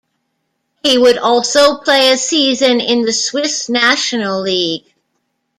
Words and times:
He 0.81 0.97
would 0.97 1.19
also 1.19 1.77
play 1.77 2.09
a 2.11 2.17
season 2.17 2.79
in 2.81 3.03
the 3.05 3.13
Swiss 3.13 3.69
National 3.69 4.41
League. 4.41 4.91